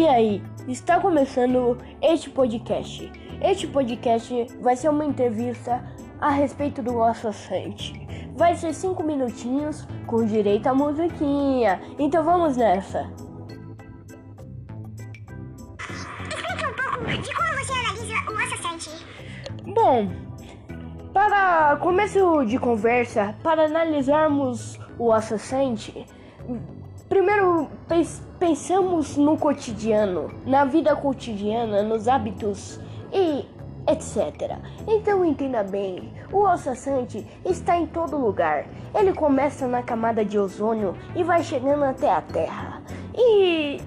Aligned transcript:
E 0.00 0.08
aí, 0.08 0.42
está 0.66 0.98
começando 0.98 1.76
este 2.00 2.30
podcast. 2.30 3.12
Este 3.42 3.66
podcast 3.66 4.46
vai 4.58 4.74
ser 4.74 4.88
uma 4.88 5.04
entrevista 5.04 5.84
a 6.18 6.30
respeito 6.30 6.82
do 6.82 7.02
Associante. 7.02 8.08
Vai 8.34 8.56
ser 8.56 8.72
cinco 8.72 9.02
minutinhos 9.02 9.86
com 10.06 10.24
direito 10.24 10.68
à 10.68 10.74
musiquinha. 10.74 11.82
Então 11.98 12.24
vamos 12.24 12.56
nessa. 12.56 13.12
Explique 16.30 16.64
um 16.64 16.72
pouco 16.72 17.22
de 17.22 17.34
como 17.34 17.48
você 17.58 17.72
analisa 17.74 18.14
o 18.32 18.38
Associante. 18.38 19.06
Bom, 19.66 20.08
para 21.12 21.76
começo 21.76 22.46
de 22.46 22.58
conversa, 22.58 23.34
para 23.42 23.66
analisarmos 23.66 24.80
o 24.98 25.12
Associante, 25.12 26.06
primeiro 27.10 27.68
pens- 27.88 28.22
pensamos 28.38 29.16
no 29.18 29.36
cotidiano, 29.36 30.30
na 30.46 30.64
vida 30.64 30.96
cotidiana, 30.96 31.82
nos 31.82 32.08
hábitos 32.08 32.80
e 33.12 33.44
etc. 33.90 34.56
Então 34.86 35.24
entenda 35.24 35.62
bem, 35.64 36.12
o 36.32 36.46
Associante 36.46 37.26
está 37.44 37.76
em 37.76 37.86
todo 37.86 38.16
lugar. 38.16 38.64
Ele 38.94 39.12
começa 39.12 39.66
na 39.66 39.82
camada 39.82 40.24
de 40.24 40.38
ozônio 40.38 40.94
e 41.16 41.24
vai 41.24 41.42
chegando 41.42 41.84
até 41.84 42.10
a 42.10 42.20
Terra. 42.22 42.80
E 43.14 43.80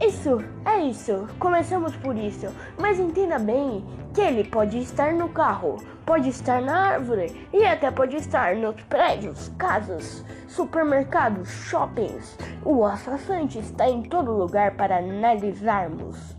isso, 0.00 0.42
é 0.64 0.78
isso. 0.78 1.28
Começamos 1.38 1.94
por 1.96 2.16
isso. 2.16 2.46
Mas 2.78 2.98
entenda 2.98 3.38
bem 3.38 3.84
que 4.14 4.20
ele 4.22 4.44
pode 4.44 4.78
estar 4.78 5.12
no 5.12 5.28
carro, 5.28 5.76
pode 6.10 6.28
estar 6.28 6.60
na 6.60 6.94
árvore 6.94 7.48
e 7.52 7.64
até 7.64 7.88
pode 7.88 8.16
estar 8.16 8.56
nos 8.56 8.74
prédios, 8.82 9.48
casas, 9.56 10.24
supermercados, 10.48 11.48
shoppings. 11.48 12.36
O 12.64 12.84
assassante 12.84 13.60
está 13.60 13.88
em 13.88 14.02
todo 14.02 14.32
lugar 14.32 14.72
para 14.74 14.96
analisarmos. 14.96 16.36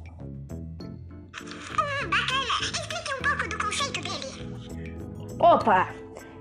Hum, 1.40 2.10
bacana. 2.10 2.52
Explique 2.60 3.14
um 3.14 3.24
pouco 3.24 3.48
do 3.48 3.58
conceito 3.58 4.02
dele. 4.02 5.38
Opa! 5.40 5.88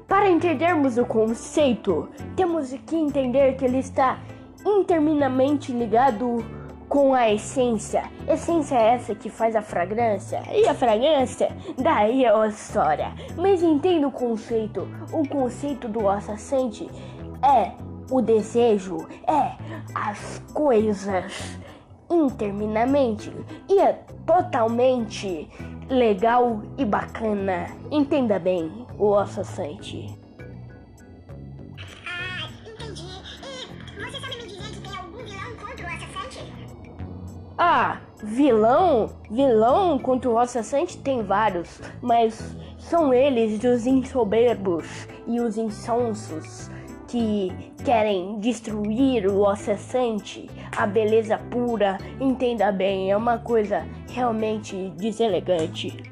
Para 0.08 0.28
entendermos 0.28 0.98
o 0.98 1.06
conceito, 1.06 2.08
temos 2.34 2.72
que 2.84 2.96
entender 2.96 3.54
que 3.54 3.64
ele 3.64 3.78
está 3.78 4.18
interminamente 4.66 5.70
ligado 5.70 6.44
com 6.90 7.14
a 7.14 7.30
essência. 7.30 8.02
Essência 8.28 8.74
é 8.74 8.94
essa 8.94 9.14
que 9.14 9.30
faz 9.30 9.54
a 9.54 9.62
fragrância. 9.62 10.42
E 10.52 10.66
a 10.66 10.74
fragrância, 10.74 11.48
daí 11.78 12.24
é 12.24 12.34
a 12.36 12.48
história. 12.48 13.14
Mas 13.36 13.62
entenda 13.62 14.08
o 14.08 14.12
conceito. 14.12 14.88
O 15.12 15.26
conceito 15.26 15.86
do 15.86 16.08
assassante 16.08 16.90
é 17.42 17.72
o 18.10 18.20
desejo, 18.20 19.06
é 19.26 19.52
as 19.94 20.42
coisas 20.52 21.58
interminamente 22.10 23.32
e 23.68 23.78
é 23.78 23.92
totalmente 24.26 25.48
legal 25.88 26.60
e 26.76 26.84
bacana. 26.84 27.68
Entenda 27.88 28.36
bem 28.36 28.84
o 28.98 29.14
assassante. 29.14 30.19
Ah, 37.62 38.00
vilão? 38.22 39.10
Vilão 39.30 39.98
contra 39.98 40.30
o 40.30 40.38
assassante 40.38 40.96
tem 40.96 41.22
vários, 41.22 41.78
mas 42.00 42.56
são 42.78 43.12
eles 43.12 43.62
os 43.62 43.86
insoberbos 43.86 45.06
e 45.26 45.38
os 45.40 45.58
insonsos 45.58 46.70
que 47.06 47.52
querem 47.84 48.38
destruir 48.40 49.26
o 49.26 49.46
assassante, 49.46 50.48
a 50.74 50.86
beleza 50.86 51.36
pura. 51.36 51.98
Entenda 52.18 52.72
bem, 52.72 53.10
é 53.10 53.16
uma 53.16 53.36
coisa 53.36 53.86
realmente 54.10 54.90
deselegante. 54.96 56.09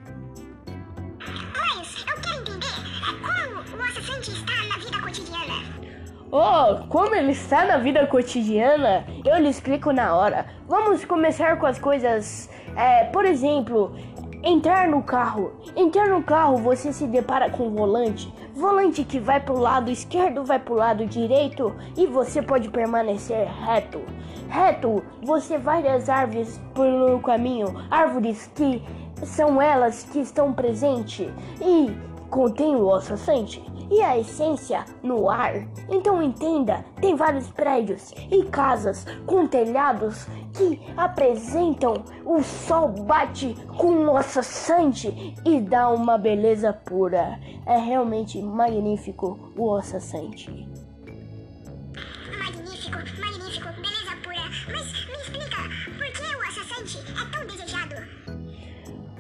Oh, 6.31 6.87
como 6.89 7.15
ele 7.15 7.33
está 7.33 7.65
na 7.65 7.79
vida 7.79 8.07
cotidiana, 8.07 9.03
eu 9.25 9.39
lhe 9.39 9.49
explico 9.49 9.93
na 9.93 10.15
hora. 10.15 10.45
Vamos 10.69 11.03
começar 11.03 11.59
com 11.59 11.65
as 11.65 11.79
coisas. 11.79 12.51
é, 12.77 13.05
por 13.05 13.25
exemplo, 13.25 13.97
entrar 14.43 14.89
no 14.89 15.03
carro. 15.03 15.53
Entrar 15.75 16.09
no 16.09 16.23
carro, 16.23 16.59
você 16.59 16.93
se 16.93 17.07
depara 17.07 17.49
com 17.49 17.69
o 17.69 17.71
volante. 17.71 18.31
Volante 18.55 19.05
que 19.05 19.19
vai 19.19 19.41
pro 19.41 19.59
lado 19.59 19.91
esquerdo, 19.91 20.45
vai 20.45 20.59
pro 20.59 20.75
lado 20.75 21.07
direito 21.07 21.75
e 21.97 22.07
você 22.07 22.43
pode 22.43 22.69
permanecer 22.69 23.49
reto. 23.65 24.03
Reto, 24.51 25.03
você 25.23 25.57
vai 25.57 25.83
das 25.83 26.11
árvores 26.11 26.61
pelo 26.75 27.21
caminho, 27.21 27.75
árvores 27.91 28.51
que 28.55 28.83
são 29.25 29.63
elas 29.63 30.05
que 30.05 30.21
estão 30.21 30.53
presentes 30.53 31.27
e 31.61 31.91
contém 32.31 32.77
o 32.77 32.93
assassante 32.93 33.63
e 33.91 34.03
a 34.03 34.19
essência 34.19 34.85
no 35.03 35.31
ar. 35.31 35.67
Então 35.89 36.23
entenda, 36.23 36.85
tem 37.01 37.17
vários 37.17 37.49
prédios 37.49 38.13
e 38.31 38.45
casas 38.45 39.07
com 39.27 39.47
telhados 39.47 40.27
que 40.53 40.81
apresentam 40.97 42.05
o 42.25 42.43
sol 42.43 42.89
bate 42.89 43.57
com 43.77 44.07
o 44.07 44.17
assassante 44.17 45.35
e 45.45 45.61
dá 45.61 45.89
uma 45.89 46.19
beleza 46.19 46.73
pura. 46.73 47.39
É 47.65 47.79
realmente 47.79 48.41
magnífico 48.43 49.53
o 49.57 49.75
assassante. 49.75 50.68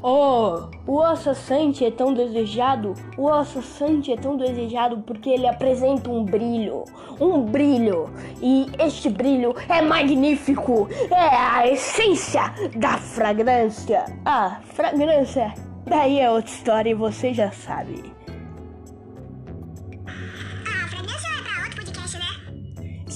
Oh, 0.02 0.68
o 0.86 1.02
assassante 1.02 1.84
é 1.84 1.90
tão 1.90 2.14
desejado. 2.14 2.94
O 3.16 3.28
assassante 3.28 4.12
é 4.12 4.16
tão 4.16 4.36
desejado 4.36 4.98
porque 4.98 5.30
ele 5.30 5.46
apresenta 5.46 6.08
um 6.08 6.24
brilho, 6.24 6.84
um 7.20 7.42
brilho. 7.42 8.08
E 8.40 8.66
este 8.78 9.10
brilho 9.10 9.54
é 9.68 9.82
magnífico. 9.82 10.88
É 11.10 11.36
a 11.36 11.66
essência 11.66 12.42
da 12.76 12.96
fragrância. 12.98 14.04
Ah, 14.24 14.60
fragrância. 14.64 15.52
Daí 15.86 16.20
é 16.20 16.30
outra 16.30 16.50
história 16.50 16.90
e 16.90 16.94
você 16.94 17.32
já 17.32 17.50
sabe. 17.50 18.17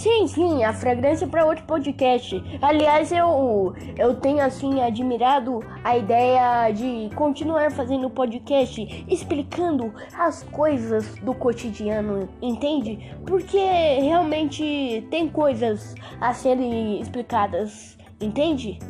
Sim, 0.02 0.26
sim, 0.26 0.64
a 0.64 0.72
fragrância 0.72 1.28
para 1.28 1.46
outro 1.46 1.64
podcast. 1.64 2.42
Aliás, 2.60 3.12
eu 3.12 3.72
eu 3.96 4.16
tenho 4.16 4.44
assim 4.44 4.82
admirado 4.82 5.60
a 5.84 5.96
ideia 5.96 6.72
de 6.72 7.08
continuar 7.14 7.70
fazendo 7.70 8.10
podcast 8.10 9.04
explicando 9.08 9.94
as 10.18 10.42
coisas 10.42 11.14
do 11.18 11.32
cotidiano, 11.32 12.28
entende? 12.42 13.14
Porque 13.24 13.56
realmente 14.00 15.06
tem 15.08 15.28
coisas 15.28 15.94
a 16.20 16.34
serem 16.34 17.00
explicadas, 17.00 17.96
entende? 18.20 18.80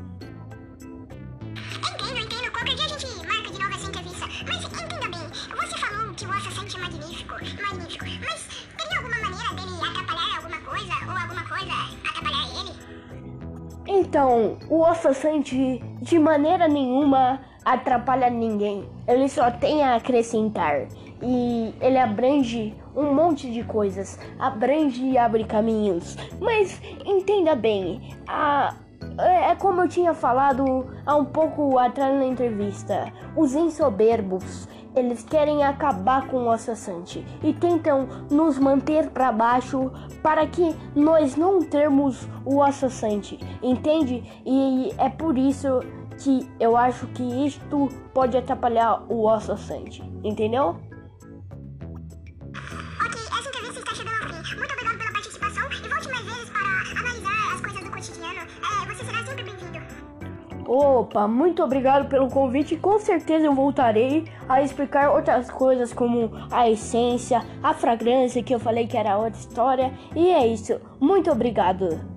Então, 14.13 14.59
o 14.69 14.85
assassante 14.85 15.83
de 16.03 16.19
maneira 16.19 16.69
nenhuma 16.69 17.41
atrapalha 17.65 18.29
ninguém. 18.29 18.87
Ele 19.09 19.27
só 19.27 19.51
tem 19.51 19.83
a 19.83 19.95
acrescentar. 19.95 20.87
E 21.23 21.75
ele 21.81 21.97
abrange 21.97 22.75
um 22.95 23.15
monte 23.15 23.51
de 23.51 23.65
coisas. 23.65 24.19
Abrange 24.39 25.03
e 25.03 25.17
abre 25.17 25.45
caminhos. 25.45 26.19
Mas 26.39 26.79
entenda 27.07 27.57
bem, 27.57 28.15
a. 28.29 28.75
É 29.19 29.43
é 29.53 29.55
como 29.55 29.83
eu 29.83 29.89
tinha 29.89 30.15
falado 30.15 30.87
há 31.05 31.15
um 31.15 31.27
pouco 31.27 31.79
atrás 31.79 32.15
na 32.19 32.25
entrevista. 32.25 33.13
Os 33.37 33.55
insoberbos, 33.55 34.67
eles 34.97 35.23
querem 35.23 35.63
acabar 35.63 36.27
com 36.27 36.45
o 36.45 36.51
assassante 36.51 37.23
e 37.43 37.53
tentam 37.53 38.09
nos 38.31 38.59
manter 38.59 39.11
para 39.11 39.31
baixo 39.31 39.93
para 40.23 40.47
que 40.47 40.75
nós 40.95 41.37
não 41.37 41.61
termos 41.61 42.27
o 42.47 42.63
assassante, 42.63 43.39
entende? 43.63 44.25
E 44.47 44.95
é 44.97 45.11
por 45.11 45.37
isso 45.37 45.81
que 46.19 46.49
eu 46.59 46.75
acho 46.77 47.07
que 47.09 47.23
isto 47.47 47.91
pode 48.15 48.37
atrapalhar 48.37 49.05
o 49.11 49.29
assassante, 49.29 50.03
entendeu? 50.25 50.77
Ok, 53.05 53.21
essa 53.39 53.49
entrevista 53.49 53.81
está 53.81 53.95
chegando. 53.95 54.33
Muito 54.57 54.73
obrigado 54.73 54.99
pela 54.99 55.13
participação 55.13 55.65
e 55.65 55.89
volte 55.89 56.09
mais 56.09 56.25
vezes 56.25 56.51
para 56.51 57.01
analisar 57.01 57.55
as 57.55 57.61
coisas 57.61 57.83
do 57.83 57.91
cotidiano. 57.91 58.41
É, 58.41 58.82
Opa, 60.75 61.29
muito 61.29 61.63
obrigado 61.63 62.09
pelo 62.09 62.31
convite. 62.31 62.79
Com 62.79 62.99
certeza 62.99 63.45
eu 63.45 63.53
voltarei 63.53 64.25
a 64.49 64.63
explicar 64.63 65.11
outras 65.11 65.51
coisas 65.51 65.93
como 65.93 66.31
a 66.51 66.71
essência, 66.71 67.43
a 67.63 67.75
fragrância 67.75 68.43
que 68.43 68.55
eu 68.55 68.59
falei 68.59 68.87
que 68.87 68.97
era 68.97 69.19
outra 69.19 69.39
história. 69.39 69.93
E 70.17 70.31
é 70.31 70.47
isso. 70.47 70.81
Muito 70.99 71.31
obrigado. 71.31 72.12